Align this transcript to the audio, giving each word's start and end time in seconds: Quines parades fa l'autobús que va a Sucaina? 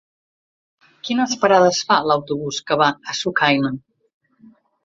Quines 1.07 1.35
parades 1.43 1.83
fa 1.89 1.99
l'autobús 2.07 2.59
que 2.71 2.81
va 2.83 2.91
a 3.15 3.19
Sucaina? 3.23 3.75